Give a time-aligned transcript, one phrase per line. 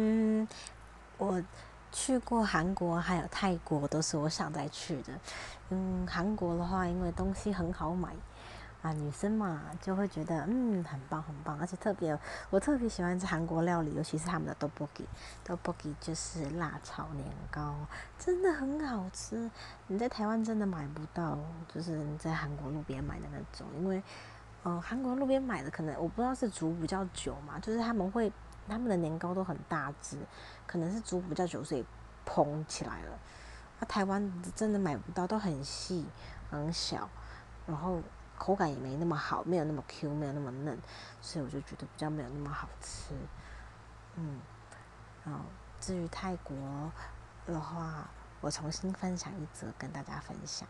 [0.00, 0.46] 嗯，
[1.16, 1.42] 我
[1.90, 5.12] 去过韩国还有泰国，都是我想再去的。
[5.70, 8.14] 嗯，韩国的话，因为东西很好买。
[8.80, 12.16] 啊，女生嘛就会觉得嗯很棒很棒，而且特别
[12.48, 17.74] 我特别喜欢吃韩国料理，尤其是他们的 tteokbokki，tteokbokki 就是辣炒年糕，
[18.20, 19.50] 真的很好吃。
[19.88, 21.36] 你在台湾真的买不到，
[21.74, 24.00] 就是你在韩国路边买的那种，因为
[24.64, 28.32] 嗯韩国路边买的可能我不知道是煮比较久嘛，就是他们会
[28.68, 30.18] 他们的年糕都很大只，
[30.66, 31.84] 可能是煮比较久所以
[32.26, 33.18] 膨起来了。
[33.80, 36.06] 啊，台湾真的买不到，都很细
[36.50, 37.08] 很小，
[37.66, 38.00] 然后。
[38.40, 40.78] 口感也没那么好，没有那么 Q，没有那么嫩，
[41.20, 43.12] 所以我就觉得比较没有那么好吃。
[44.14, 44.38] 嗯，
[45.24, 45.40] 然后
[45.80, 46.56] 至于泰国
[47.46, 48.08] 的话，
[48.40, 50.68] 我重新分享一则跟大家分享。